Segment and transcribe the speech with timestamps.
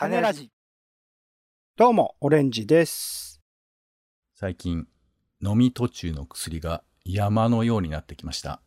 [0.00, 0.50] 種ラジ。
[1.76, 3.42] どうも、オレンジです。
[4.34, 4.86] 最近、
[5.42, 8.62] 飲み途中の薬が山のようになってきました。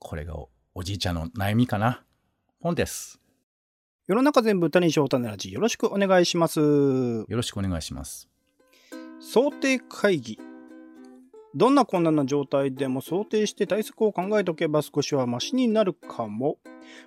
[0.00, 2.02] これがおおじいちゃんの悩みかな
[2.60, 3.20] 本です。
[4.08, 5.52] 世の中全部種にしよう種ラジ。
[5.52, 6.58] よろしくお願いします。
[6.58, 8.28] よろしくお願いします。
[9.20, 10.40] 想定会議。
[11.54, 16.56] どんな困難な状態でも想定して対策を考えておけば少しはマシになるかも。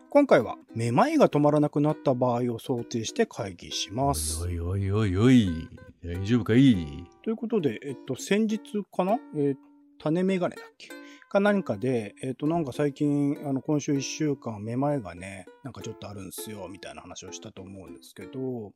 [0.10, 4.44] 今回はめまいが止まらなくなった場合を想定して会議します。
[4.44, 5.68] おいおいおいおい、
[6.04, 7.06] 大丈夫かい？
[7.24, 8.60] ということで、えっと、先日
[8.96, 9.18] かな？
[9.36, 9.56] えー
[9.98, 10.90] 種メガネだっけ？
[11.30, 18.74] か何かで、えっと、なんか最近、あの、今週1週間、めまいがね、なんかちょっとあるんですよ、みたいな話をしたと思うんですけど、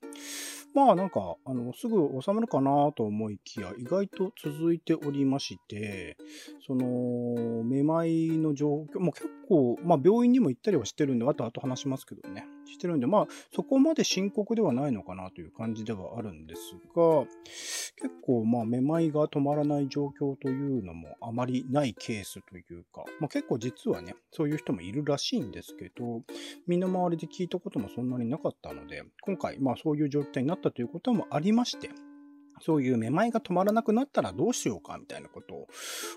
[0.73, 6.17] まあなんか、あの、すぐ収まるかなと思いきや、意外と続いておりまして、
[6.65, 16.61] その、めまいの状況、もう結構、まあ病院にも行ったりはしてるんで、あとあと話しますけどね、してるんで、まあそこまで深刻ではないのかなという感じではあるんです
[16.95, 17.25] が、
[18.01, 26.21] 結構、まあ、めまいが止まらない状況というのもあまりないケースというか、まあ、結構実はね、そういう人もいるらしいんですけど、
[26.67, 31.89] 身の回りで聞いたこともそんなになかったので、今回、まあ、そういう状態になったということもありまして、
[32.61, 35.67] そういうめまいが止まらなくなったらどうしようかみたいなこと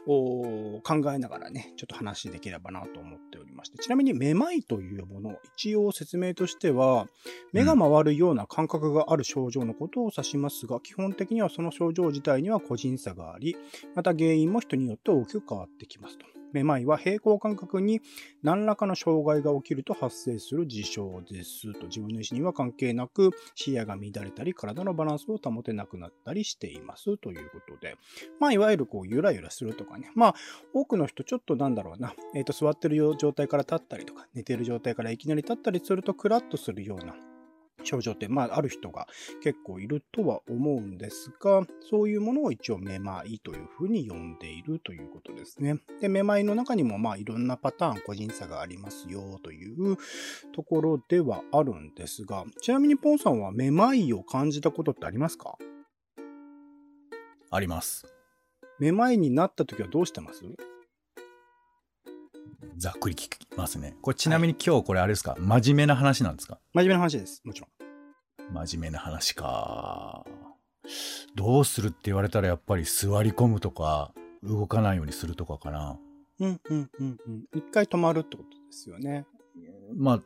[0.06, 7.06] をお考えながらね、ちょっと話できればなと思っておりまして、ちなみにめまいというもの、一応説明としては、
[7.52, 13.56] 目が回るような感覚がある症状のことを指しますが、基本的にはその症状自体には個人差があり、
[13.94, 16.31] また原因も人によって大きく変わってきますと。
[16.53, 18.00] めまいは平行感覚に
[18.42, 21.86] 何らかの障害が起きると発生する事象ですと。
[21.86, 27.97] 自分の意思には関係なく視野が乱れたり体のバランスを保てなくなったりしていますということで。
[28.41, 30.11] まあいわゆるこうゆらゆらするとかね。
[30.14, 30.34] まあ
[30.73, 32.14] 多くの人ちょっとなんだろうな。
[32.34, 37.14] えっ、と座ってる状態から立ったりとか寝てる状態からいきなり立ったりするとクラッとするような
[37.84, 39.06] 症状って、まあ、ある人が
[39.42, 45.79] 結構いるとは思うんですが、そういうものを一応めまいというふうに呼んでいるということですね。
[46.01, 49.96] で、めまいの中にも、まあ、いろんなパターン、個人差がありますよという
[50.55, 55.56] ところではあるんですが、ちなみにポンさんはめまいを感じたことってありますか？
[57.51, 58.06] あります。
[58.79, 60.42] めまいになった時はどうしてます？
[62.79, 63.96] ざっくり聞きますね。
[64.01, 66.58] これちなみに今日これあれですか、真面目な話なんですか？
[66.73, 67.42] 真面目な話です。
[67.45, 67.81] もちろん。
[68.51, 70.25] 真面目な話か。
[71.35, 75.98] どうするって言われたらやっぱり座り込むとか、動かないようにするとかかな。
[76.41, 77.45] うん、うん、うん、うん。
[77.55, 79.27] 一回止まるってことですよね。
[79.95, 80.23] まあ、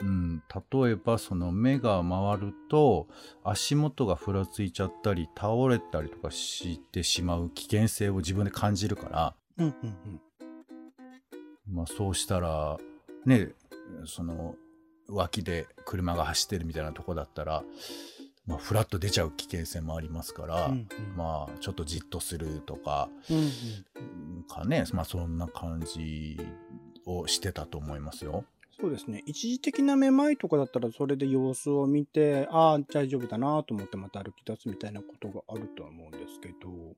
[0.00, 0.42] うん、
[0.72, 3.06] 例えばその目が回ると
[3.44, 10.20] 足元がふらついちゃったり倒れたりとかしてしまう危険性を自分で感じるから、うん、うん、うん。
[11.70, 12.78] まあ、そうしたら
[13.26, 13.52] ね
[14.06, 14.54] その
[15.10, 17.62] 脇で車が走ってるみたいなとこだったら、
[18.46, 23.40] まあ、フラッと出ちゃう危険性もありますから、うんうんまあちょっとじっとするとかうんう
[24.40, 26.38] んかねまあそんな感じ
[27.06, 28.44] をしてたと思いますよ。
[28.80, 29.22] そうですね。
[29.26, 36.96] 一時的なめまいとかだったら、それで様子を見て、ああ、大丈夫だなと思ってまた歩き出すみたいなことがあるとは思うんですけど、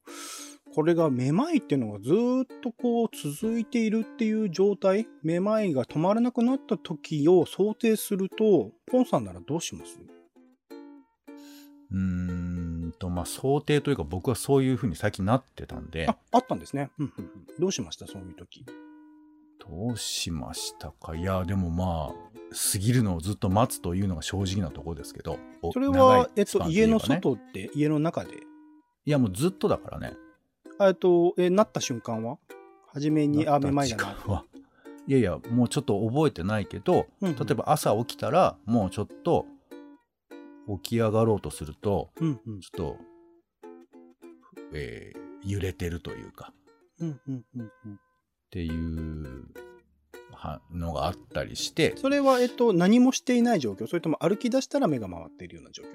[0.75, 9.99] これがめまいっていうのがずーっとこう続いているっていう状態、めまいが止まらなくなった時を想定すると、ポンさんならどうします？
[11.91, 16.09] うーんとまあ想定というか僕はそういうふうに最近なってたんで。
[16.09, 16.91] あ、あったんですね。
[16.99, 17.47] うんうんうん。
[17.61, 18.07] どうしました？
[18.07, 18.65] そういう時。
[19.61, 21.15] どうしましたか？
[21.15, 22.15] いやでもまあ
[22.73, 28.33] 過ぎるのをずっと待つというのが正直なところですけどおそれ長は、えっと、家の外って、家の中で？
[29.05, 30.15] いやもうずっとだからね。
[30.15, 30.32] あ
[30.81, 32.39] えっと、え、なった瞬間は？
[32.89, 34.45] 初めに、あ、めまいだな。
[35.07, 37.37] いやいやもうちょっと覚えてないけど、うんうん。
[37.37, 39.47] 例えば朝起きたらもうちょっと
[40.83, 42.61] 起き上がろうとするとうんうん。
[42.61, 42.97] ちょっと、
[44.75, 46.53] えー揺れてるというか。
[47.01, 47.95] うんうんうんうん。
[47.95, 47.99] っ
[48.51, 49.49] ていう
[50.33, 51.97] はのがあったりして。
[51.97, 53.89] それは、えっと、何もしていない状況？
[53.89, 55.89] それとも歩き出したら目が回っているような状況？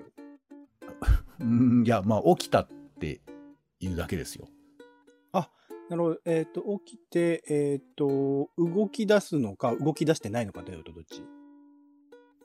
[1.40, 2.68] うんいやまあ起きたっ
[3.00, 3.22] て
[3.80, 4.50] いうだけですよ
[5.90, 6.20] なるほど。
[6.26, 11.24] えっ、と、起きて、えっ、と、動き出すのか、動き出してないのかというとどっち？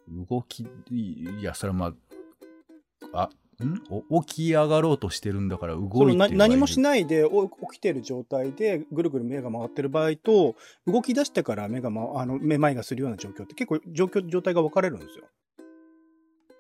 [0.08, 1.94] 動きいやそれはま
[3.12, 3.30] あ
[3.60, 3.82] あん？
[4.10, 10.56] お起き上がろうとしてるんだから動いて何もしないでお起きてる状態でぐるぐる目が回ってる場合と
[10.86, 15.24] 動き出してから目が、ま、あのめまいがするような状況って結構状況状態が分かれるんですよ。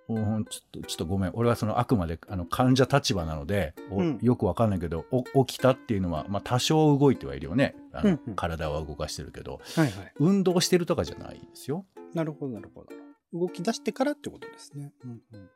[0.08, 10.12] うんちょっとちょっとごめん俺はそのあくまであの患者立場なので、おうんよくわかんないけどお起きたっていうのは、まあ、多少動いてはいるよねあの、うんうん体は動かしてるけどはいはい。
[10.18, 12.88] 運動してるとかじゃないですよなるほどなるほど。
[13.32, 14.92] 動き出してからってことですね。
[15.04, 15.48] うんうん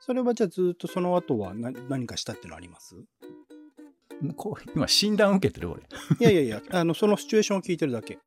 [0.00, 2.94] それはじゃあずっとその後は何何かしたっていうのあります？
[4.74, 5.82] 今診断受けてる俺。
[6.20, 8.18] いやいやいや、あの、そのシチュエーションを聞いてるだけ。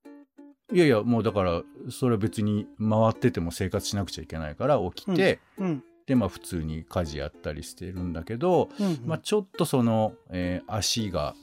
[0.71, 5.83] いやいや、もうだから、それは別に回ってても生活しなくちゃいけないから起きて、うん。
[6.06, 11.35] で、まあ普通に家事やったりしてるんだけど、うん、まあちょっとその、えー足が、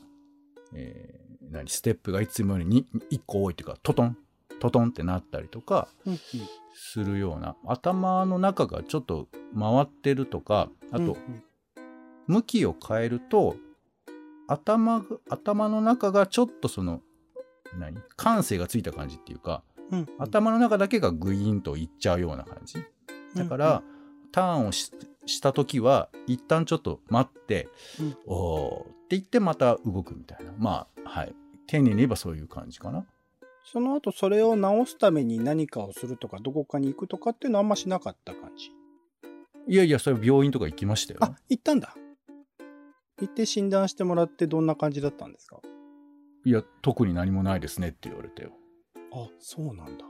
[0.74, 4.16] えー何、ステップがいつもよりに1個多いっていうか、トトン、
[4.60, 6.18] トトンってなったりとかうんうん。
[6.74, 9.28] するような、頭の中がちょっと
[9.58, 11.42] 回ってるとか、あと、うん。
[12.26, 13.56] 向きを変えると、
[14.46, 17.00] 頭が、頭の中がちょっとその、
[17.76, 17.98] 何？
[18.16, 22.76] 感性がついた感じっていうか、うん頭の中だけがグイーンといっちゃうような感じ。
[23.34, 23.82] だから、
[24.32, 24.92] ターンをし
[25.26, 27.68] した時は、一旦ちょっと待って、
[28.00, 30.52] うんおーって言ってまた動くみたいな。
[30.58, 31.34] まあ、はい。
[31.66, 33.06] 丁寧に言えばそういう感じかな。
[33.64, 38.70] その後それを直すために何かをするとか、どこかに行くとかっていうのはあんましなかった感じ。
[39.66, 41.20] いやいや、それ病院とか行きましたよ。
[41.22, 41.94] あ、行ったんだ。
[43.20, 45.58] 行って診断してもらってどんな感じだったんですか？
[46.48, 48.52] いや、特に何もないですねって言われたよ。
[49.12, 50.06] あ、そうなんだ。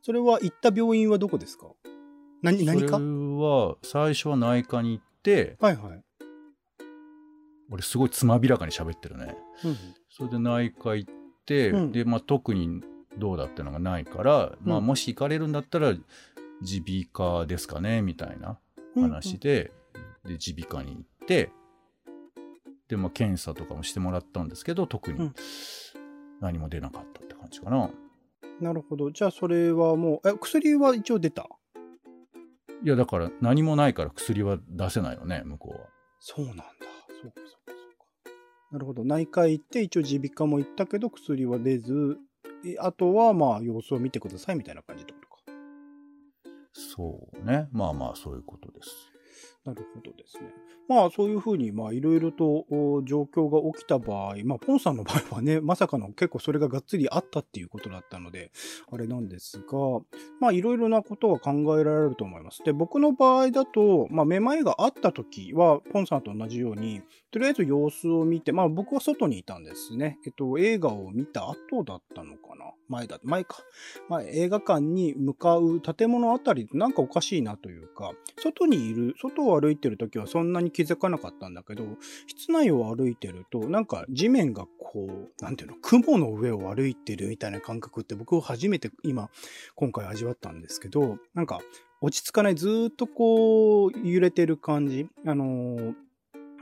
[0.00, 1.66] それは行った病院はどこですか？
[2.40, 3.04] 何、何かそれ
[3.36, 6.02] は、最初は内科に行って、はいはい。
[7.70, 9.36] 俺すごいつまびらかに喋ってるね。
[9.64, 9.76] うん
[10.08, 11.12] それで内科行っ
[11.44, 12.82] て、うんで、まあ特に
[13.18, 15.92] どうだってのがないから、まあうんもし行かれるんだったら、
[16.62, 18.58] 耳鼻科ですかね、みたいな
[18.94, 19.72] 話で、
[20.24, 21.50] で、耳鼻科に行って、
[22.88, 25.34] で、まあ検査とかもしてもらったんですけど、特にうん
[26.40, 27.90] 何も出なかったって感じかな。
[28.60, 29.10] なるほど。
[29.10, 31.48] じゃあそれはもう、え、薬は一応出た？
[32.82, 35.88] いや、だから何もないから薬は出せないよね、向こうは。
[36.20, 36.64] そうなんだ。
[36.64, 36.80] そうか
[37.18, 38.32] そうかそうか。
[38.72, 39.04] なるほど。
[39.04, 42.18] 内科行って、一応耳鼻科も行ったけど、薬は出ず、
[42.66, 45.34] えあとはまあ様子を見てくださいみたいな感じってことか。
[46.72, 47.68] そうね。
[47.72, 49.12] まあまあ、そういうことです。
[49.64, 50.52] なるほどですね。
[50.88, 52.66] まあそういうふうにまあいろいろと
[53.04, 58.52] 状況が起きた場合、まあポンさんの場合はね、 まさかの結構それががっつりあったっていうことだったので、
[58.92, 59.66] あれなんですが、
[60.38, 62.62] まあいろいろなことが考えられると思います。
[62.62, 67.00] で、僕の場合だと、まあめまいがあった時は、ポンさんと同じように、
[67.30, 70.18] とりあえず様子を見て、まあ僕は外にいたんですね。
[70.26, 73.56] えっと、映画を見た後だったのかな前だ、前か。
[74.08, 78.12] まあ映画館に向かう建物あたりなんかおかしいなというか、
[78.42, 81.84] 外にいる、外は歩いてる時はそんなに気づかなかったんだけど、
[82.26, 89.30] 室内を歩いてると、なんか地面がこう、何ていうの、雲の上を歩いてるみたいな感覚って僕初めて今、
[89.74, 91.60] 今回味わったんですけど、なんか
[92.00, 95.08] 落ち着かない、ずっとこう揺れてる感じ。
[95.26, 95.94] あのー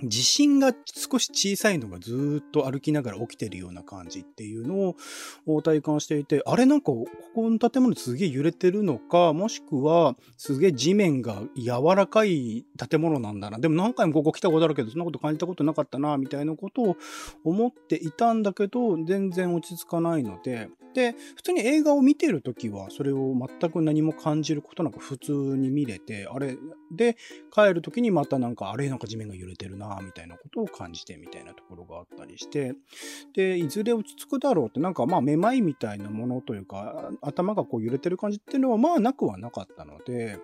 [0.05, 4.97] 地震が少し小さいのがずっと歩きながら起きてるような感じっていうの
[5.47, 13.59] を体感していて、あれなんかここの建物すげえ揺れてるのか、もしくはすげえ地面が柔らかい建物なんだな。
[13.59, 16.97] でも何回もここ来たことあるけど、そんなこと感じたことなかったな、みたいなことを
[17.45, 26.56] 思っていたんだけど、全然落ち着かないので、で、普通に映画を見てるときは、それを全く何も感じることなく普通に見れて、あれ、
[26.91, 27.17] で、
[27.53, 32.75] 帰るときにまたなんか、あれなんか地面が揺れてるな、みたいなことを感じてみたいなところがあったりして、
[33.35, 40.39] で、いずれ落ち着くだろうって、なんかまあ、めまいみたいなものというか、頭がこう揺れてる感じっていうのはまあなくはなかったので、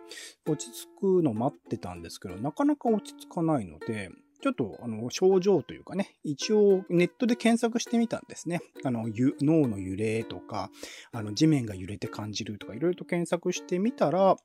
[0.47, 8.61] 落ち着くの待ってたんですけど、なかなか落ち着かないので、ちょっとあの症状というかね、一応ネットで検索してみたんですね。
[8.85, 10.71] あの脳の揺れとか、
[11.13, 14.37] あの地面が揺れて感じるとか、いろいろと検索してみたら、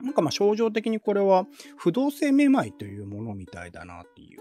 [0.00, 4.40] なんかまあ症状的にこれは不動性めまいというものみたいだなっていう。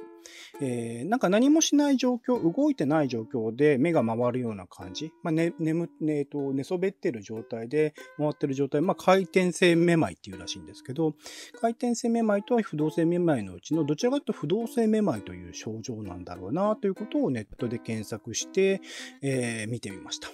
[0.61, 5.11] えーなんか何もしない状況、動いてない状況で目が回るような感じ。
[5.23, 8.81] まあ、ね、眠、ね、えっと、寝そべってる状態で回ってる状態。
[8.81, 11.13] まあ、回転性めまいっていうらしいんですけど、
[11.61, 18.81] 回転性めまいとは不動性めまいのうちのどちらかというと不動性めまいという症状なんだろうなということをネットで検索して、
[19.21, 20.29] えー見てみました。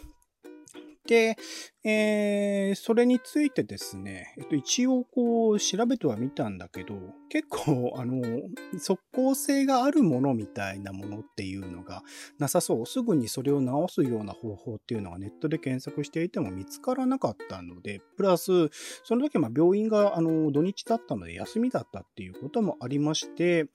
[1.07, 1.35] で、
[1.83, 6.95] えーそれについてですね、えっと、一応こう調べてはみたんだけど、
[7.29, 8.21] 結構、 あの、
[8.77, 12.03] 即効性があるものみたいなものっていうのが
[12.39, 12.85] なさそう。
[12.85, 18.69] すぐにそれを直すような方法っていうのがネットで検索していても見つからなかったので、プラス、
[19.03, 23.67] その時まあ病院があの土日だったので休みだったっていうこともありまして、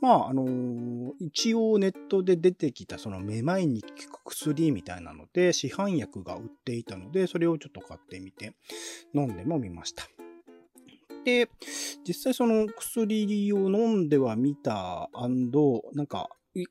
[0.00, 3.88] まあ、あの、一応ネットで出てきたそのめまいに効
[4.18, 8.54] く薬みたいなので、市販薬が売っていたので、それををちょっと買ってみて
[9.14, 10.04] 飲んでもみました。
[11.24, 11.50] で、
[12.06, 16.30] 実際その薬を飲んではみたなんか、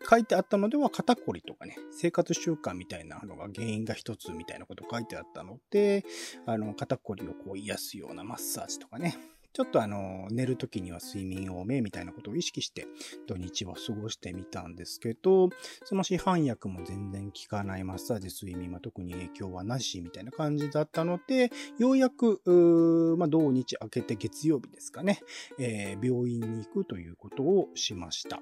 [0.09, 6.03] 書いてあったのでは肩こりとかね、生活習慣みたいなのが原因が一つみたいなこと書いてあったので、
[6.45, 9.15] あの、肩こりをこう癒すようなマッサージとかね、
[9.57, 12.85] ちょっとあの、寝るときには睡眠多めみたいなことを意識して
[13.25, 15.49] 土日は過ごしてみたんですけど、
[15.83, 21.49] その市販薬も全然効かないマッサージ、睡眠は特に影響はなしみたいな感じだったので、
[21.79, 22.39] ようやく、
[23.17, 25.21] まあ、土日明けて月曜日ですかね、
[25.57, 28.39] えー、病院に行くということをしました。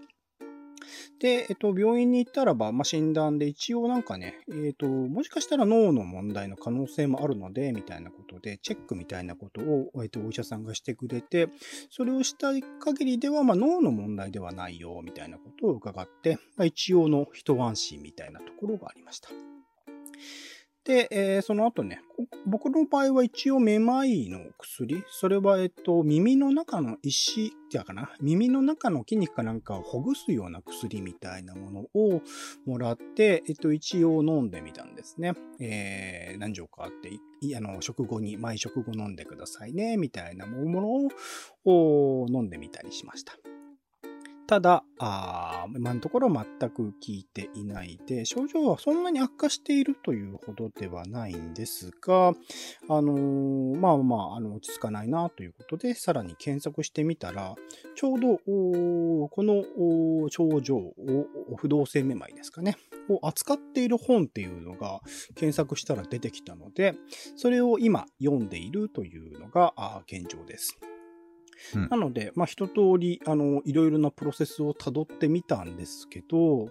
[1.20, 11.50] で、えっと、病院に行ったらば、まあ、診断で一応なんかね、えっと、もしかしたら脳の問題の可能性もあるので、みたいなことで、チェックみたいなことを、えっと、お医者さんがしてくれて、
[11.90, 12.50] それをした
[12.80, 19.30] 限りでは、まあ、脳の問題ではないよ、みたいなことを伺って、まあ、一応の一安心みたいなところがありました。
[20.86, 22.00] で、えー、その後ね、
[22.46, 32.22] 僕の場合は一応めまいの薬、それは、えっと、耳の中の石、じゃかな、耳の中の筋肉かなんかをほぐすような薬みたいなものを
[32.68, 35.34] もらって、えっと、一応飲んでみたんですね。
[35.60, 37.10] えー、何錠かあって、
[37.58, 41.10] あの、食後に、毎食後飲んでくださいね、みたいなもの
[41.66, 43.34] を飲んでみたりしました。
[44.48, 52.34] ただ、あ今のところ全く効いていないで、症状はそんなに悪化しているというほどではないんですが、あ
[53.02, 57.56] のー、まあまあ、あの、落ち着かないなということで、さらに検索してみたら、
[57.96, 60.94] ちょうど、この症状を、
[61.58, 62.78] 不動性めまいですかね、
[63.10, 65.02] を扱っている本っていうのが
[65.36, 66.96] 検索したら出てきたので、
[67.36, 70.78] それを今読んでいるというのが現状です。
[71.90, 76.70] なので、まあ、一通り、あの、いろいろなプロセスを辿ってみたんですけど、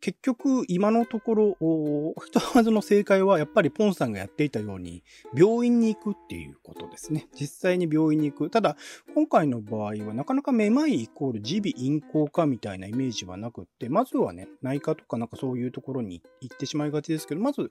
[0.00, 7.28] 結局、今のところ、ひとまずの正解は、やっぱりポンさんがやっていたように、病院に行くっていうことですね。
[7.38, 8.50] 実際に病院に行く。
[8.50, 8.76] ただ、
[9.14, 17.70] 今回の場合は、なかなかめまいイコール耳鼻咽喉科みたいなイメージはなくって、まずはね、内科とかなんかそういうところに行ってしまいがちですけど、まず、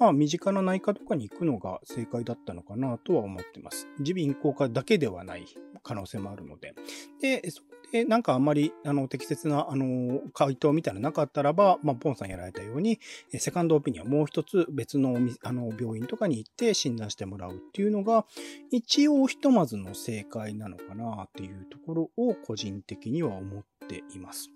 [0.00, 3.86] まあ、身近な内科とかに行くのが正解だったのかなとは思ってます。
[4.00, 5.46] 耳鼻咽喉科だけではない
[5.88, 6.74] 可能性もあるので。
[7.20, 13.00] で、そで、なんかあんまり、あの、適切な、あの、回答みたいななかったらば、まあ、ポンさんやられたように、
[13.38, 18.26] セカンドオピニオン、もう一つ別の、あの、病院とかに行って診断してもらうっていうのが、
[18.70, 24.50] 一応ひとまずの正解なのかなっていうところを個人的には思っています。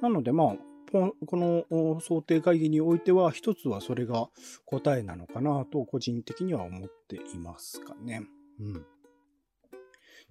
[0.00, 0.56] なので、まあ、
[0.90, 4.28] この想定会議においては、一つはそれが
[4.64, 8.22] 答えなのかなと個人的には思っていますかね。
[8.58, 8.86] うん。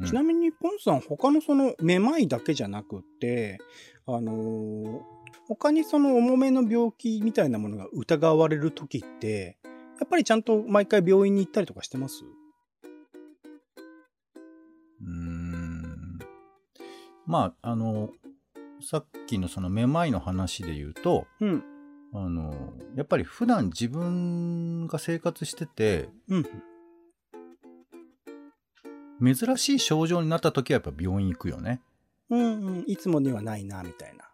[0.06, 3.60] ちなみに、ポンさん、他のその、めまいだけじゃなくて、
[4.06, 5.01] あのー、
[5.48, 12.24] 他にその重めの病気みたいなものが疑われるときって、やっぱりちゃんと毎回病院に行ったりとかしてます？
[15.01, 16.20] うーん。
[17.25, 18.10] まあ、あの、
[18.82, 21.63] さっきのそのめまいの話で言うと、うん。
[22.13, 26.46] あの、やっぱり普段自分が生活してて、うん。
[29.21, 31.81] 珍しい症状になった時はやっぱ病院行くよね。
[32.29, 34.25] うんうん、いつもにはないな、みたいな。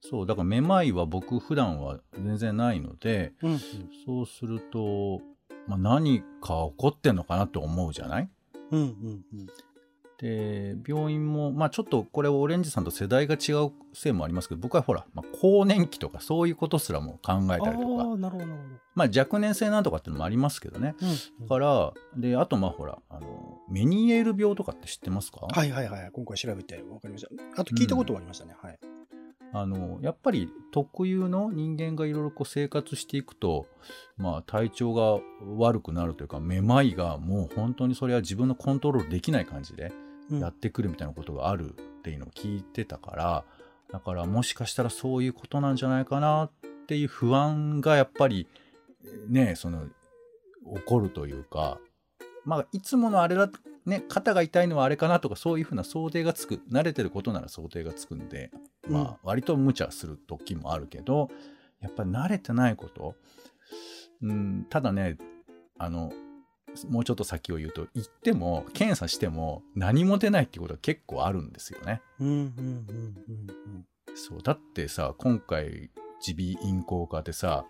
[0.00, 3.60] そう、だからめまいは僕普段は全然ないので、うんうん、
[4.04, 5.20] そうすると、
[5.66, 8.28] まあ、何か起こってんのかなって思うじゃない？
[8.72, 8.86] うんうん
[9.32, 9.46] うん。
[10.22, 18.06] で、病院も、まあちょっとこれオレンジさんと世代が違うせいもありますけど、僕はほら、まあ、更年期とかそういうことすらも考えたりとか、
[18.94, 20.94] まあ若年性なんとかっていうのもありますけどね。
[21.02, 21.08] うん
[21.42, 25.40] うん、から、で、あとまあほら、あの、メニエール病とかって知ってますか？
[25.50, 26.10] はいはいはい。
[26.12, 27.60] 今回調べて分かりました。
[27.60, 28.54] あと聞いたことはありましたね。
[28.62, 28.78] うん、はい。
[29.54, 33.66] あの、やっぱり特有の人間がいろいろこう生活していくと、
[34.16, 35.20] まあ体調が
[35.58, 39.92] 悪くなるというか、めまいがもう本当にそれは自分のコントロールできない感じで、
[40.40, 43.44] やってくるみたいなことがあるっていうのを聞いてたから、
[43.90, 46.50] だからもしかしたらそういうことなんじゃないかなっ
[46.86, 48.48] ていう不安がやっぱり
[49.28, 49.86] ね、その、
[50.74, 51.78] 起こるというか、
[52.44, 53.50] まあ、いつものあれだ、
[53.84, 58.50] ね、肩が痛いのはあれかなとか、そういうふうな想定がつく、慣れてることなら想定がつくんで、
[58.88, 61.28] まあ、割と無茶する時もあるけど、
[61.80, 63.16] やっぱり慣れてないこと、
[64.22, 65.18] うん、ただね、
[65.78, 66.12] あの、
[66.88, 72.00] もうちょっと先を言うと、行っても、検査しても何も出ないってことが結構あるんですよね。
[72.20, 73.50] うんうんうんうん
[74.08, 74.16] うん。
[74.16, 75.90] そう、だってさ、今回、
[76.26, 77.64] 耳鼻咽喉科でさ、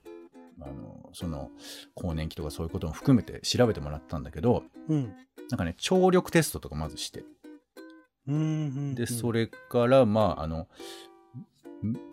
[0.60, 1.50] あの、その、
[1.94, 5.14] 更年期とかそういうことも含めて調べてもらったんだけど、うん、
[5.50, 7.24] なんかね、聴力テストとかまずして。
[8.28, 8.44] うんうんう
[8.92, 10.68] ん、で、それから、まあ、あの、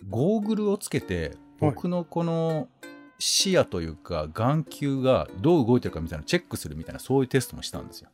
[0.09, 2.67] ゴーグルをつけて、僕のこの
[3.19, 8.09] 視野というか眼球がどう動いてるかみたいなチェックするみたいなそういうテストもしたんですよ。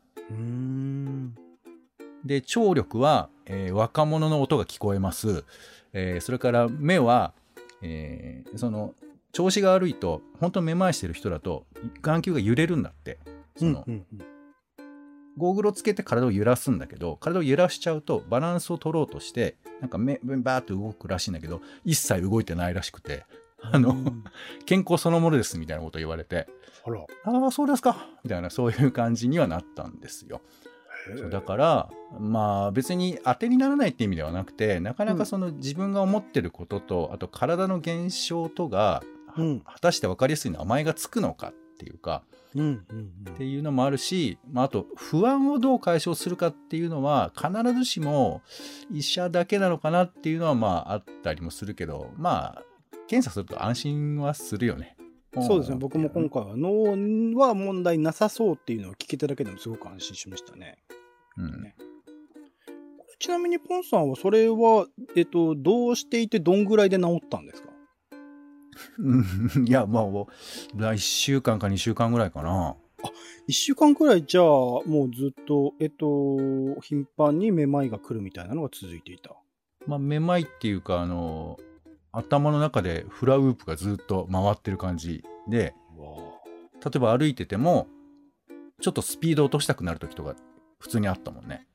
[2.25, 5.45] で聴力は、えー、若者の音が聞こえます、
[5.93, 7.33] えー、それから目は、
[7.83, 8.95] えー、その
[9.31, 11.67] 調子が悪いと本当にめまいしてる人だと
[12.01, 13.19] 眼球が揺れるんだって。
[13.57, 14.25] その、うんうんうん、
[15.37, 23.25] ゴーグルをつけて体を揺らすんだけど、体を揺らしちゃうとバランスを取ろうとして、なんか目、バーって動くらしいんだけど、一切動いてないらしくて、
[23.71, 23.95] あの、
[24.65, 26.47] 健康そのものですみたいなこと言われて、
[26.85, 27.01] あら。
[27.23, 28.07] ああ、そうですか。
[28.23, 30.41] みたいな、そういう感じにはなったんですよ。
[31.17, 39.03] そうだからまあ別に当てにならないって意味ではなくてなかなかその自分が思ってることと、うん、あと体の現象とが、
[39.37, 42.23] うん、果たして分かりやすい名前がつくのかっていうか、
[42.55, 42.69] うんうん
[43.27, 48.41] うん、っていうのもあるし、まあ、あと不安をどう解消するかっていうのは必ずしも
[48.91, 52.63] 医者だけなのかなっていうのはまああったりもするけどまあ
[53.07, 54.97] 検査すると安心はするよね。
[55.41, 60.77] そうですね、僕も今回は脳は問題なさそうっていうのを聞けただけでもすごく安心しましたね。
[61.37, 61.75] うんね、
[63.19, 67.69] ちなみにポンさんはそれは、えっと、どうしていてどんぐらいで治ったんですか？
[69.65, 72.77] いや、まあ、1週間か2週間ぐらいかな。
[73.03, 73.07] あ、
[73.49, 76.37] 1週間くらいじゃあ、もうずっと、えっと、
[76.81, 79.35] 頻繁にめまいが来るみたいなのが続いていた。
[79.85, 81.57] まあ、めまいっていうか、あの、
[82.15, 85.73] 頭の中でフラウープがずっと回ってる感じで、
[86.83, 87.87] 例えば歩いてても、
[88.81, 90.35] ちょっとスピード落としたくなる時とか
[90.79, 91.67] 普通にあったもんね。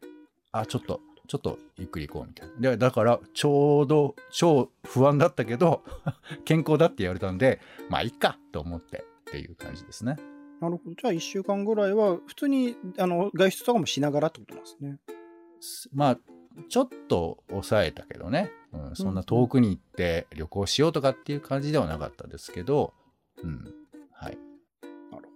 [0.52, 2.70] あ、ちょっと、ちょっとゆっくり行こうみたいな。
[2.70, 5.82] で、だから、ちょうど超不安だったけど、
[6.44, 10.16] 健康だって言われたんで、まあいいかと思ってっていう感じですね。
[10.60, 10.94] なるほど。
[10.94, 14.98] じゃあ1週間ぐらいは、普通にあの外出とかもしながらってことなんですね。
[15.92, 16.18] まあ、
[16.68, 22.92] ちょっと抑えたけどね、うん、そんな遠くに行って旅行しようとかっていう感じではなかったですけど、
[23.42, 23.74] うん、
[24.12, 24.38] はい。
[25.10, 25.28] なる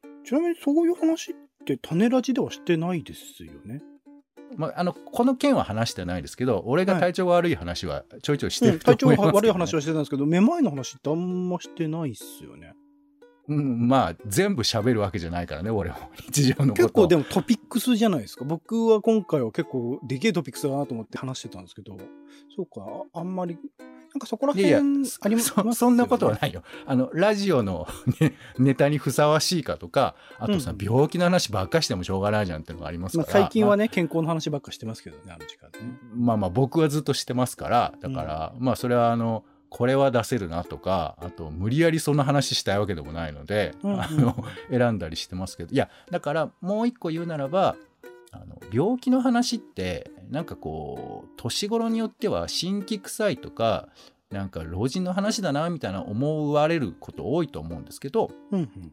[0.00, 0.24] ほど。
[0.24, 3.82] ちなみにそういう話って種ラジではしてないですよね？
[4.56, 12.74] まあ、あのこの件は話してないですけど俺が体調が悪い話はちょいちょいしてる、はいうん、体調が悪い話はしてたんですけどめまいの話ってあんましてないっすよね。
[13.50, 15.96] うん、まあ全部喋るわけじゃないからね俺も。
[16.26, 18.44] 日常の結構でもトピックスじゃないですか。
[18.44, 21.96] 僕は今回は結構でけえトピックスだなと思って話してたんですけど。
[22.54, 22.80] そうか
[23.12, 23.58] あんまり
[24.12, 24.78] なんかそこら辺あ
[25.28, 26.62] りますそ そんなことはないよ。
[26.86, 27.86] あの、ラジオの、
[28.20, 33.32] ね、ネタにふさわしいかとか、あとさ、うん、病気の話ばっかしてもしょうがないじゃんっていうのがありますから。
[33.32, 35.96] まあ、最近はね、まあ、健康の話ばっかしてますけどね、あの時間ね。
[36.14, 45.72] まあまあ、僕はずっとしてますから、だから、うん、まあ、それはあの、これは出せるなとかあと無理やりそんな話したいわけでもないので、うんうん、あの選んだりしてますけど。
[45.72, 47.76] いやだからもう一個言うならば
[48.32, 53.88] あの病気の話ってなんかこう年頃によっては新規臭いとか
[54.30, 58.92] なんか老人の話だなみたいな思われること多いと思うんですけど、うんうん。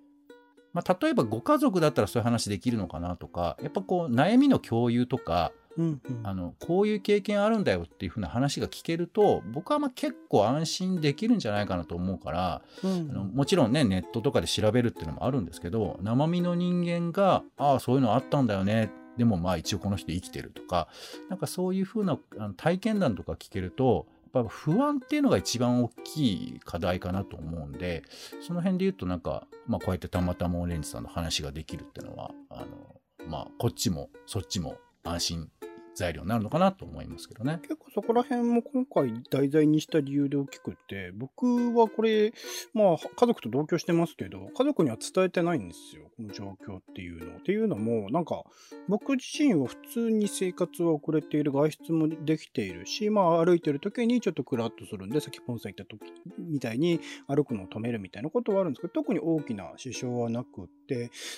[0.74, 18.90] まあ、例えばご家族だったらそういう話できるのかなとかやっぱこう悩みの共有とかうんうん、あのこういう経験あるんだよっていう風な話が聞けると僕はまあ結構安心できるんじゃないかなと思うから、うん、あのもちろんねネットとかで調べるっていうのもあるんですけど生身の人間がああそういうのあったんだよね。
[19.18, 20.88] でもまあ一応この人生きてるとか
[21.30, 28.04] なんかそういう風なあな体験談とか聞けるとやっぱ不安っていうのが一番大きい課題かなと思うんで
[28.42, 32.68] その辺で言うとなんか、まあ、こうやってたまたまオレンジさんの話ができるっていうのはあの
[33.28, 35.50] まあこっちもそっちも安心
[35.98, 37.58] 材料になるのかなと思いますけどね。
[37.64, 42.34] 結構そこら辺も今回題材にした理由で大きくて、僕はこれ、
[42.74, 46.12] まあ家族と同居してますけど、家族には伝えてないんですよ。
[46.16, 47.38] この状況っていうの。
[47.38, 48.44] っていうのも、なんか
[48.88, 60.77] 僕自身は普通に生活は遅れている、外出もできているし、まあ歩いてる時にちょっとクラッとするんで、さっきポンさん言った時みたいに歩くのを止めるみたいなことはあるんですけど、特に大きな支障はなくて、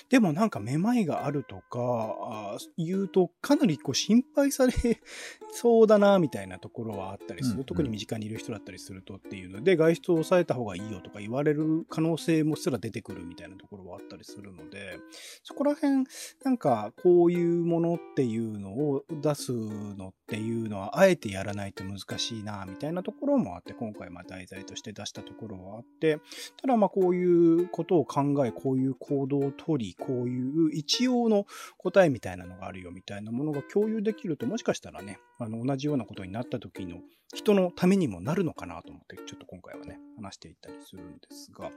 [0.08, 4.72] でもなんかめまいがあるとか、言うとかなりこう心配され
[5.52, 7.54] そうだな、みたいなところはあったりする。
[7.54, 9.62] うんうん、特に身近にいる人だったりするとっていうの。
[9.62, 14.98] で、外出を抑えた方がいいよとか言われる可能性もすら出てくるみたいなところはあったりするので、
[15.42, 16.04] そこら辺、
[16.44, 26.18] なんかこういうものっていうのを出すのっていうのは、あえてやらないと難しいな、みたいなところもあって、今回まあ題材として出したところはあって、
[26.60, 31.46] ただまあこういうことを考え、こういう行動をとり、こういう一応の
[31.78, 36.98] 答えみたいなのがあるよみたいなものが共有できると、もしかしたらね、あの、同じようなことになった時の
[37.34, 41.70] 人のためにもなるのかなと思って、ちょっと今回はね、話していったりするんですが、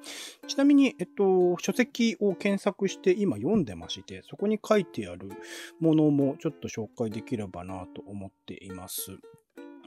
[0.48, 5.30] ちなみに、えっと、書籍を検索して今読んでまして、そこに書いてある
[5.80, 9.18] ものもちょっと紹介できればなと思っています。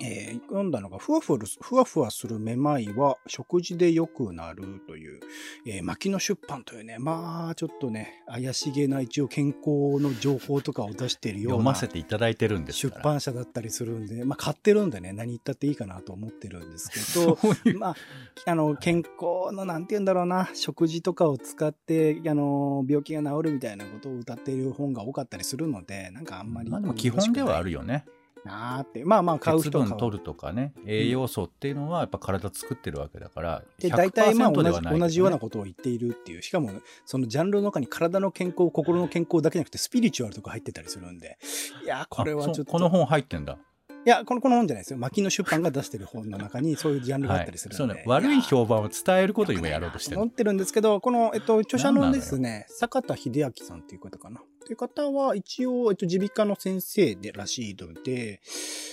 [0.01, 5.21] えー、読んだのが、ふわふわふわふわするめまいは食事で良くなるという、
[5.67, 11.55] えー、牧野出版というね、まあ、ちょっとね、怪しげな一応健康の情報とかを出しているような。
[11.55, 17.39] 読ませていただいてるんです出版社だったりするんで、まあ、買ってるんでね、何言ったっていいかなと思ってるんですけど、
[17.79, 17.97] まあ、
[18.45, 26.71] あの、健康の、なんて言うんだろうな、食事とかを使って、あの、病気が治るみたいなことを歌っている本が多かったりするので、なんかあんまり。
[26.71, 28.05] まあ、でも基本ではあるよね。
[28.47, 29.05] なーって。
[29.05, 29.85] まあまあ買う人は。
[29.85, 36.71] 鉄分取るとかね、栄養素っていうのはやっぱ体作ってるわけだから、で、大体まあ同じ同じようなことを言っているっていう、しかも
[37.05, 41.39] そのジャンルの中に体の健康、心の健康だけじゃなくてスピリチュアルとか入ってたりするんで、
[41.85, 42.73] いや、これはちょっと。
[42.73, 43.59] この本入ってんだ。
[44.07, 45.01] いや、この、この本じゃないですよ。
[45.01, 47.93] 牧野出版が出してる本の中にそういうジャンルがあったりするので。
[47.93, 50.21] はい、ね、悪い評判を伝えることにもやろうとしてる。
[50.21, 54.41] 思ってるんですけど、この、えっと、著者のですね、坂田秀明さんっていう方かな。
[54.67, 58.41] という方は、一応、えっと、耳鼻科の先生でらしいので、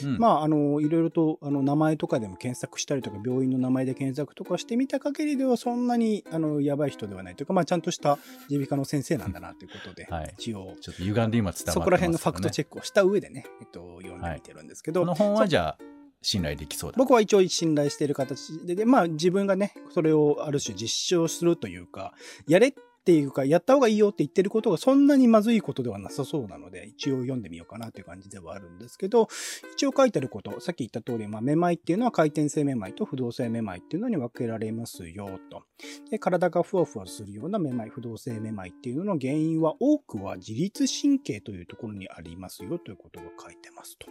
[0.04, 8.20] うん、まあ、あの、いろいろと、あの、名前とかでも検索したりとか、病院の名前で検索とかしてみた限りでは、そんなに、あの、やばい人ではないというか、まあ、ちゃんとした
[8.52, 15.78] 耳鼻科の先生なんだなということで、はい、一応、ちょっと歪んで今伝わってます、ね、そこら辺のファクトチェックをした上でね、えっと、読んでみてるんですけど、はい、この本はじゃあ、
[16.22, 16.98] 信頼できそうだ。
[17.00, 22.14] 僕は一応信頼している形でで、まあ自分がね、それをある種実証するというか、
[22.48, 29.28] やれってっていうか、やった方がいいよって言ってることがそんなにまずいことではなさそうなので、一応読んでみようかなという感じではあるんですけど、
[29.74, 35.63] 一応書いてあること、さっき言った通り、まあ、めまいっていうのは回転性めまいと不動性めまいっていうのに分けられますよ、と。
[36.10, 44.08] で、体がふわふわするようなめまい、不動性めまいっていうのの原因は多くは自律神経というところにありますよということが書いてますと。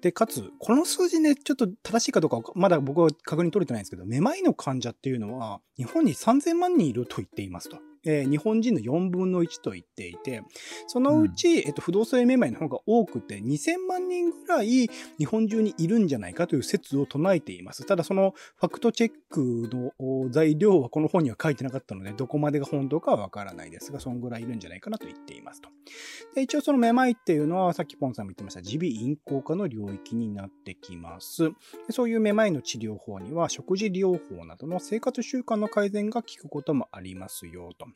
[0.00, 7.91] で、かつ、この数字ね、ちょっと正しいかどうか、まだ僕は確認取れてないんですけど、めまいの患者っていうのは、日本に3000万人いると言っていますと。
[8.04, 10.42] えー、日本人の4分の1と言っていて、
[10.86, 14.88] そのうち、うん、えっと、不動産めまいの方が多くて、2000万人ぐらい
[15.18, 17.84] 日本中にいるんじゃないかという説を唱えています。
[17.84, 25.68] ただ、そのファクトチェックの材料はこの本には書いてなかったので、どこまでが本当かはわからないですが、そんぐらいいるんじゃないかなと言っていますと。
[26.34, 31.50] で一応そのめまいっていうのは、さっきポンさんも言ってました、耳鼻咽喉科の領域になってきます。
[31.86, 37.86] でそういうめまいの治療法には、食事療法などの生活習慣の改善が効くこともありますよと。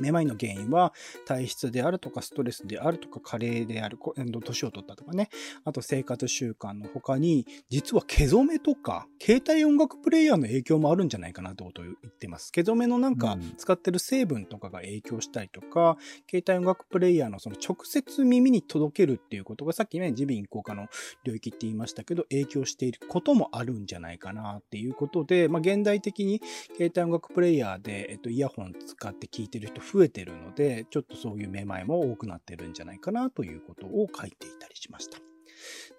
[0.00, 0.92] めまいの原因は
[1.24, 3.98] 体質であるとかストレスであるとか加齢である、
[4.44, 5.28] 年を取ったとかね、
[5.64, 12.52] あと生活習慣の他に、実は毛染めとか、携帯音楽プレイヤーの影響もあるんじゃないかなってことを言ってます。
[12.52, 15.96] 毛染めのなんか使ってる成分とかが影響したりとか、うん、
[16.30, 20.86] 携帯音楽プレイヤーのその直接耳に届けるっていうことがさっきね、耳鼻咽喉科の
[21.24, 26.40] 領域って言いましたけど、影響していることもあるんじゃないかなっていうことで、まあ現代的に
[26.76, 35.18] 携帯音楽プレイヤーで、えっと、イヤホン使って聞いてる人増えてるので、ちょっとそういうめまいも多くなってるんじゃないかなということを書いていたりしました。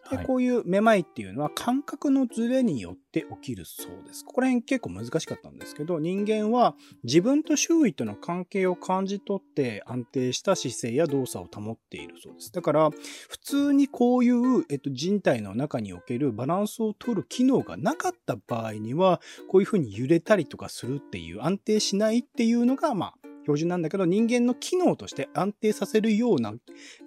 [0.10, 4.24] で、こういうめまいっていうのは感覚のズレによって起きるそうです。
[4.24, 12.52] ここら辺結構難しかったんですけど、人間は自分と周囲との関係を感じ取って安定した姿勢や動作を保っているそうです。
[12.52, 12.90] だから、
[13.30, 19.20] 普通にこういう、えっと、人体の中におけるバランスを取る機能がなかった場合には、
[19.50, 26.54] こういうふうに揺れたりとかするっていう安定しないっていうのが、まあ、標準なんだけど、人間の機能として安定させるような、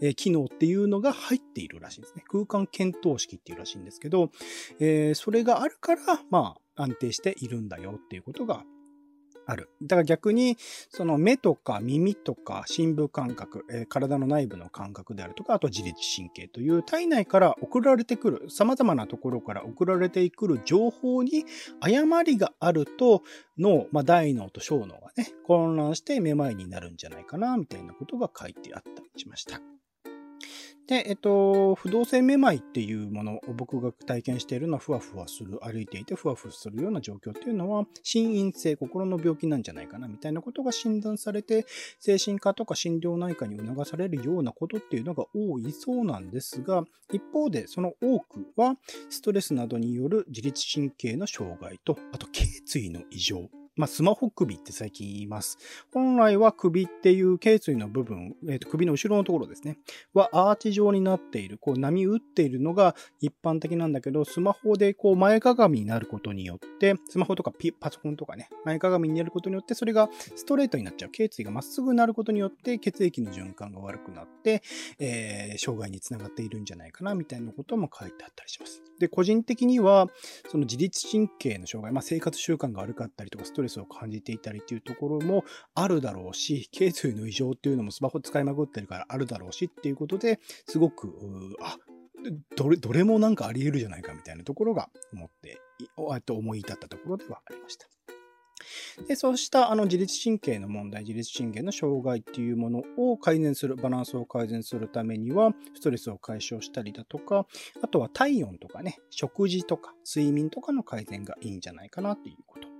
[0.00, 2.24] え、機能っていうのが入っているらしいんですね。
[2.29, 4.31] 空間検討式っていうらしいんですけど、
[4.79, 6.00] えー、それがあるから、
[6.31, 8.64] まあ、安定しているんだよっていうことが
[9.50, 9.68] ある。
[9.82, 10.56] だから逆に、
[10.88, 21.44] その目とか耳とか深部感覚、えー、体の内部の感覚であるとか、あと自律神経という体内から送られてくる、様々なところから送られてくる情報に
[21.80, 23.22] 誤りがあると、
[23.58, 29.60] 脳、まあ、大脳と小脳がね、混乱してめまいになるんじゃないかな、みたいなことが書いてあったりしました。
[30.90, 41.64] で、えっと、不動性めまいっていうものを僕が体験しているのは、ふわふわする、歩いていてふわふわするような状況っていうのは、心因性、心の病気なんじゃないかな、みたいなことが診断されて、
[42.00, 48.74] 精神科とか心療内科に促されるようなことっていうのが多いそうなんですが、一方で、その多くは、
[49.11, 55.59] ストレスなどによる自律神経の障害と、あと、頸椎の異常まあ、スマホ首って最近言います。
[55.92, 59.78] 本来は首っていう頸椎の部分、えー、と首の後ろのところですね、
[60.12, 71.11] はアーチ状になっている、こう波打っているのが一般的なんだけど、スマホでこう前かがみになることによって、スマホとかパソコンとかね、前かがみになることによって、それがストレートになっちゃう。
[71.11, 74.62] 頸椎がまっすぐなることによって、血液の循環が悪くなって、
[74.98, 78.83] えー、障害につながっているんじゃないかな、みたいなことも書いてあったりします。
[78.98, 80.09] で、個人的には、
[80.48, 85.44] その自律神経の障害、まあ、生活習慣が悪かったりとか、ストトレスを感じていたりっていうところも
[85.75, 91.12] あるだろうし、頸椎の異常っていうのもスマホ使いまくってるからあるだろうしっていうことで、すごく、
[91.62, 91.77] あ、
[92.57, 95.61] どれ、どれもなんかあり得るじゃないかみたいなところが思って、
[96.25, 97.87] と思い至ったところではありました。
[99.09, 107.46] で、そうしたあの自律神経の問題、自律神経の障害っていうものを改善する、バランスを改善するためには、ストレスを解消したりだとか、
[107.83, 112.79] あとは体温とかね、食事とか睡眠とかの改善がいいんじゃないかなっていうこと。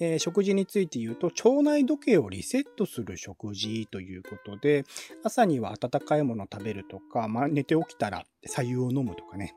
[0.00, 4.84] えー食事について言うと、腸内時計をリセットする食事ということで、
[5.22, 9.54] 朝には温かいものを食べるとか、まあ、寝て起きたら白湯を飲むとかね。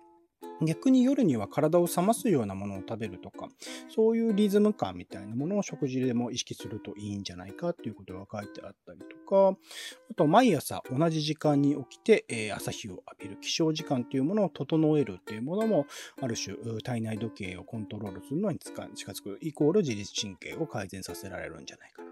[0.62, 3.50] 逆に夜には体を冷ますようなものを食べるとか、
[3.94, 9.58] そういうリズム感みたいなものを食事でも意識するといいんじゃないかっていうことが書いてあったりとか、
[10.12, 15.86] あと毎朝同じ時間に起きて、朝日を浴びる起床時間っていうものを整えるっていうものも、
[16.22, 22.08] ある種体内時計をコントロールするのに近づくイコール自律神経を改善させられるんじゃないかな。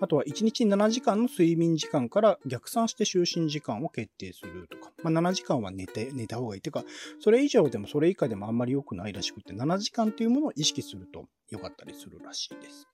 [0.00, 6.60] あとは1日7時間の睡眠時間から逆算して就寝時間を決定するとか、まあ、7時間は寝て、寝た方がいい。
[6.60, 6.84] てか、
[7.18, 12.88] それ以上でもそれ以下でもあんまり良くないらしくて、7時間っていうものを意識すると良かったりするらしいです。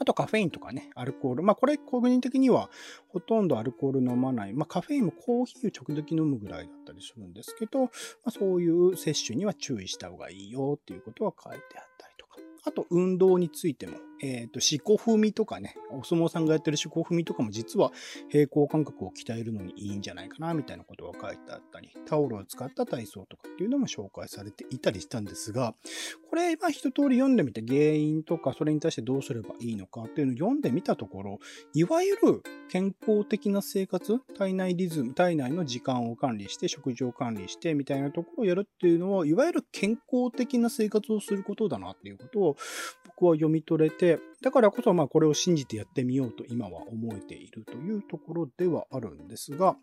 [0.00, 1.42] あとカフェインとかね、アルコール。
[1.42, 2.70] まあこれ個人的には
[3.08, 4.52] ほとんどアルコール飲まない。
[4.52, 7.88] まあカフェインもコーヒーを時々飲むぐらいだったりするんですけど、ま
[8.26, 12.36] あ、そういう摂取には注意した方がいいよっていうことは書いてあったりとか。
[12.64, 17.92] あと運動についても、えっ、と、四股踏みとかね、お相撲さんがやってる四股踏みとかも実は
[18.28, 25.74] 平行感覚を鍛えるのにいいんじゃないかな、みたいなことが書いてあったり、タオルを使った体操とかっていうのも紹介されていたりしたんですが、
[26.28, 31.38] これ、まあ一通り読んでみて原因とかそれに対してどうすればいいのかっていうのを読んでみたところ、
[31.74, 42.56] いわゆる健康的な生活、体内リズム、体内の時間を管理して、食事を管理してみたいなところをやるっていうのは、いわゆる健康的な生活をすることだなっていうことを
[43.18, 49.76] 僕は読み取れて、だからこそまあこれを信じてやってみようと今は思えているというところではあるんですが、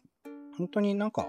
[0.58, 1.28] 本当になんか、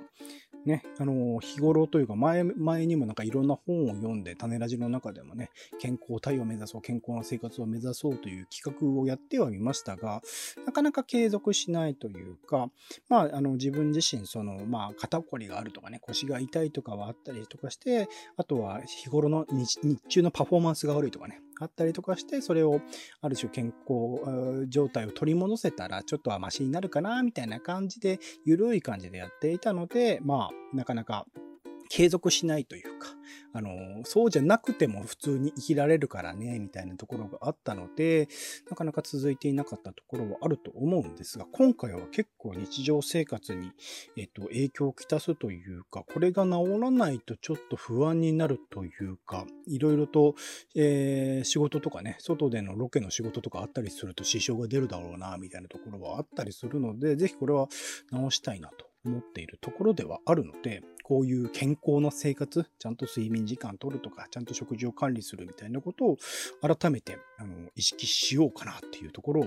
[0.64, 10.23] ね、あの、日頃というか前、前にもなんかいろんな本を読んで、種ラジの中でもね、健康体を目指そう、健康な生活を目指そうという企画をやってはみましたが、
[10.64, 12.71] なかなか継続しないというか、
[13.09, 22.81] まあ、あの、自分自身、その、まあ、肩こりがあるとかね、腰が痛いとかはあったりとかして、あとは日頃の日中のパフォーマンスが悪いとかね、あったりとかして、それを
[23.21, 31.27] ある種健康状態を取り戻せたら、ちょっとはマシになるかな、みたいな感じで、ゆるい感じでやっていたので、まあ、なかなか
[31.88, 33.09] 継続しないというか、
[33.53, 33.70] あの、
[34.05, 38.29] そうじゃなくても普通に生きられるからね、みたいなところがあったので、
[38.68, 43.72] なかなか続いていなかったところはあると思うんですが、今回は結構日常生活に、
[44.16, 50.35] えっと、影響をきたすというか、これが治らないとちょっと不安になるというか、いろいろと、
[50.75, 57.68] えー仕事とかね、外でのロケの仕事とかあったりすると支障が出るだろうな、みたいなところはあったりするので、ぜひこれは
[58.11, 66.16] 直したいなと思っているところではあるので、こういう健康な生活、ちゃんと睡眠時間取るとか、ちゃんと食事を管理するみたいなことを
[66.61, 69.47] 改めてあの意識しようかなっていうところを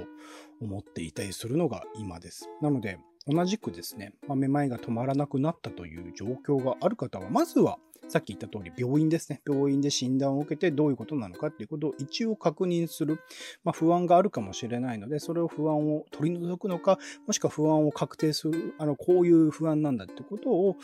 [0.62, 2.48] 思っていたりするのが今です。
[2.62, 7.78] なので、同じくですね、まあめまいが止まらなくなったという状況がある方は、まずは
[8.10, 9.41] さっき言った通り病院ですね。
[9.48, 13.19] 病院で診断を受けてどういうことなのかっていうことを一応確認する。
[13.63, 20.76] まあ不安があるかもしれないので、それを不安を取り除くのか、もしくは不安を確定する、あの、こういう不安なんだってことを、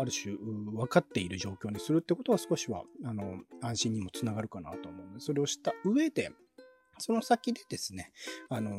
[0.00, 6.30] ある種、分かっている状況にするってことは少しは、あの、安心にもつながるかなと思うので、それをした上で、
[7.00, 8.12] その先でですね、
[8.48, 8.70] あの、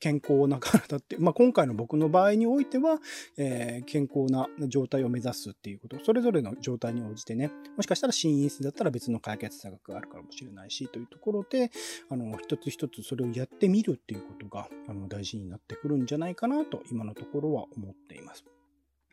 [0.00, 2.98] 健康な体って、まあ、今回の僕の場合においては、
[3.36, 11.70] えー健康な状態を目指すっていうこと、それぞれの状態に応じてね、もしかしたら心因性だったら別の解決策があるかもしれないし、というところで、
[12.08, 18.44] あの、一つ一つそれをやってみるっていうことが、あの、大事になってくるんじゃないかなと、今のところは思っています。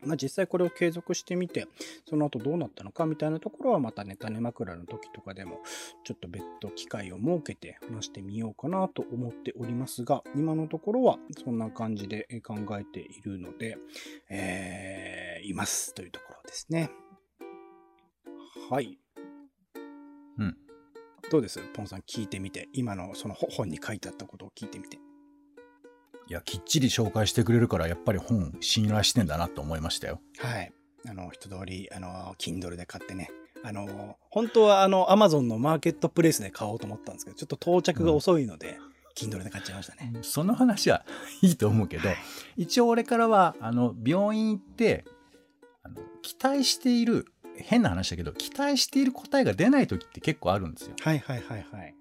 [0.04, 1.66] まあ、実際これを継続してみて、
[2.08, 5.60] その後どうなったのかみたいなところはまたね、種枕の時とかでも、
[6.04, 13.76] ちょっと別途機会を設けて話してみようかなと思っておりますが、今のところはそんな感じで考えているので、
[14.30, 16.90] えー、いますというところですね。
[18.70, 18.98] はい。
[20.38, 20.56] うん。
[21.30, 21.60] どうです？
[21.74, 24.98] ポンさん聞いてみて、今のその本に書いてあったことを聞いてみて。
[26.30, 30.20] いや、きっちり紹介してくれるから、やっぱり本信頼してんだなと思いましたよ。
[30.38, 30.72] はい。
[31.08, 33.30] あの、一通り、あの、Kindle で買ってね。
[33.64, 38.78] あの、本当はあの、Amazon のマーケットプレイスで買おうと思ったんですけど、ちょっと到着が遅いので、
[39.16, 40.12] Kindle で買っちゃいましたね。
[40.22, 41.04] その話は
[41.42, 42.08] いいと思うけど、
[42.56, 45.04] 一応俺からは、あの、病院行って、
[45.82, 50.94] あの期待している、変な話だけど、期待している答えが出ない時って結構あるんですよ。
[51.00, 51.94] はいはいはいはい。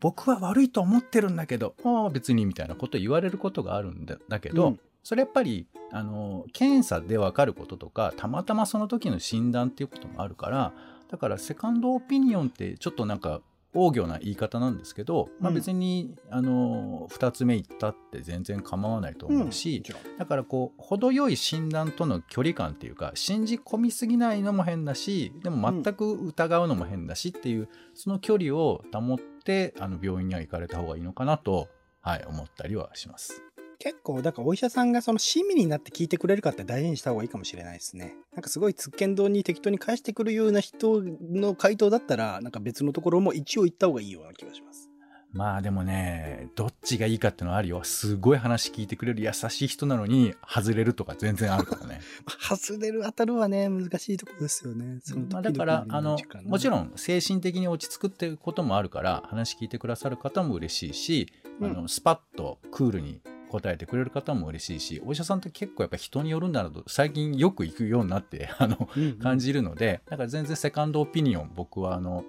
[0.00, 4.80] 僕は悪いと思ってるんだけど、ああ、別にみたいなこと言われることがあるんだだけど、うん。
[5.02, 10.72] それやっぱりあの検査で分かることとかたまたまその時の診断っていうこともあるから
[11.08, 13.40] だからセカンドオピニオンってちょっとなんか
[13.76, 31.68] 大行な言い方なんですけど、まあ、別に、うん、あの2つ目行ったって全然構わないと思うし、うん、だからこう程よい診断との距離感っていうか信じ込みすぎないのも変だしでも全く疑うのも変だしっていう、うん、その距離を保ってあの病院には行かれた方がいいのかなと、
[32.00, 33.45] はい、思ったりはします。
[33.78, 38.14] 結構、だからお医者さんがその親身になって聞いてくれるかって大事にした方がいいかもしれないですね。
[38.32, 44.90] なんかすごいつっけんどに適当に返してくるような人の回答だったら、なんか別のところも一応言った方がいいような気がします。
[45.36, 47.84] まあでもね、どっちがいいかっていうのはあるよ。
[47.84, 52.00] すごい話聞いてくれる優しい人なのに、外れるとか全然あるからね。
[52.40, 54.98] 外れる当たるはね、難しいところですよね。
[55.02, 72.24] そのまあだから、あの、もちろん精神的に落ち着くっていうこともあるから、話聞いてくださる方も嬉しいし、うん、あのスパッとクールに答えてくれる方も嬉しいしお医者さんって結構やっぱ人によるんだなと最近よく行くようになって あの、うんうん、感じるのでだから全然セカンドオピニオン僕はあの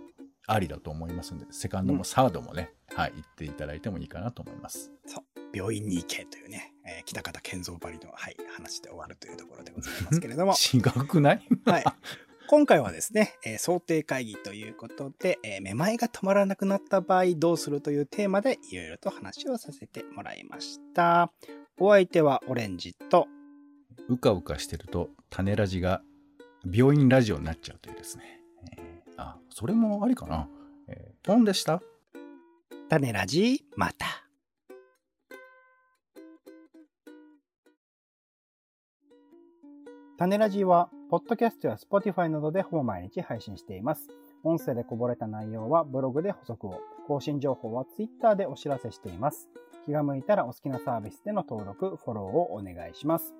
[0.47, 4.91] ありだと思いますんでセカンドもサードもね、うん、はい言っていただいてもいいかなと思います。
[5.06, 5.23] そう。
[5.53, 10.53] 病院に行けというね、えー、北方健三ばりの、はい、話で終わるというところでございますけれども。
[10.73, 11.47] 違くない？
[11.65, 11.84] はい
[12.50, 21.30] 今回はですね、えー、想定会議ということで、えー、めまいが止まらなくなった場合どうするというテーマでいろいろと話をさせてもらいました。
[21.78, 23.28] お相手はオレンジと、
[24.08, 26.02] うかうかしてると種ラジが
[26.72, 28.40] 病院ラジオになっちゃうというですね。
[28.78, 30.48] えー、あ、それもありかな。
[30.88, 31.82] えー、ポンでした。
[32.88, 34.27] 種ラジ、また。
[40.17, 44.10] 種ラジはポッドキャストや Spotify などでほぼ毎日配信しています。
[44.43, 49.47] 音声でこぼれた内容はブログで補足を、更新情報は Twitter でお知らせしています。
[49.86, 53.36] 気が向いたらお好きなサービスでの登録、フォローをお願いします。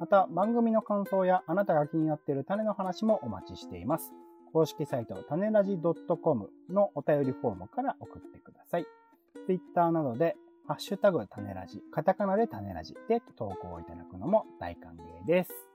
[0.00, 4.10] また、番組の感想やあなたが気になっている種の話もお待ちしています。
[4.54, 5.78] 公式サイト、種ラジ
[6.22, 8.86] .com のお便りフォームから送ってください。
[9.44, 15.73] Twitter などで、ハッシュタグ種ラジ、カタカナで種ラジで投稿いただくのも大歓迎です。